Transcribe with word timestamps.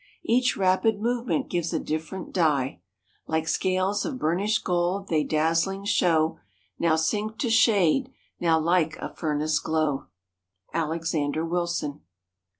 Each 0.23 0.57
rapid 0.57 0.99
movement 0.99 1.47
gives 1.47 1.71
a 1.73 1.79
different 1.79 2.33
dye; 2.33 2.81
Like 3.27 3.47
scales 3.47 4.03
of 4.03 4.17
burnished 4.17 4.63
gold 4.63 5.09
they 5.09 5.23
dazzling 5.23 5.85
show— 5.85 6.39
Now 6.79 6.95
sink 6.95 7.37
to 7.37 7.51
shade, 7.51 8.11
now 8.39 8.59
like 8.59 8.97
a 8.97 9.13
furnace 9.15 9.59
glow! 9.59 10.07
—Alexander 10.73 11.45
Wilson. 11.45 12.01